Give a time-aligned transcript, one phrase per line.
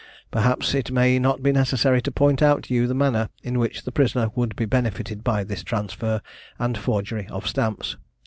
[0.31, 3.83] Perhaps it may not be necessary to point out to you the manner in which
[3.83, 6.23] the prisoner would be benefited by this transfer,
[6.57, 7.97] and forgery of stamps.